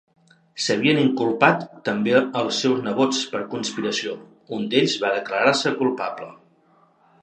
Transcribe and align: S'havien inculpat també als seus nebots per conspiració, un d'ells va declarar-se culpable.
S'havien 0.67 1.01
inculpat 1.01 1.65
també 1.91 2.15
als 2.23 2.63
seus 2.65 2.81
nebots 2.87 3.21
per 3.35 3.45
conspiració, 3.55 4.19
un 4.59 4.69
d'ells 4.75 5.01
va 5.07 5.17
declarar-se 5.21 5.79
culpable. 5.85 6.37